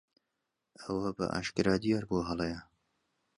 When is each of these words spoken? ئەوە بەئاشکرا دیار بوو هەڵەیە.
ئەوە 0.81 1.09
بەئاشکرا 1.17 1.75
دیار 1.83 2.03
بوو 2.09 2.27
هەڵەیە. 2.29 2.61